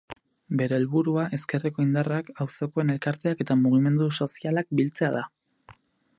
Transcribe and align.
Bere 0.61 0.77
helburua 0.77 1.25
ezkerreko 1.37 1.85
indarrak, 1.87 2.33
auzokoen 2.47 2.95
elkarteak 2.95 3.45
eta 3.47 3.59
mugimendu 3.67 4.09
sozialak 4.21 4.77
biltzea 4.81 5.13
da. 5.21 5.25